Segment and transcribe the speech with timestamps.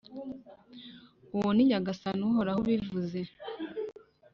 [1.35, 3.21] Uwo ni Nyagasani Uhoraho ubivuze.